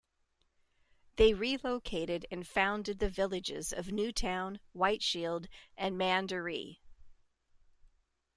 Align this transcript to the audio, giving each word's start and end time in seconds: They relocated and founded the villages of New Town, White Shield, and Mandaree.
They 1.17 1.35
relocated 1.35 2.25
and 2.31 2.47
founded 2.47 2.97
the 2.97 3.07
villages 3.11 3.71
of 3.71 3.91
New 3.91 4.11
Town, 4.11 4.59
White 4.73 5.03
Shield, 5.03 5.47
and 5.77 5.95
Mandaree. 5.95 6.79